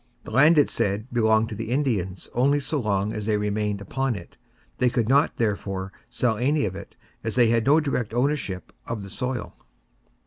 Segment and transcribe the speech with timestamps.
[0.23, 4.15] The land, it said, belonged to the Indians only so long as they remained upon
[4.15, 4.35] it.
[4.79, 9.03] They could not, therefore, sell any of it, as they had no direct ownership of
[9.03, 9.53] the soil.